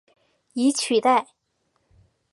[0.53, 1.27] 以取代。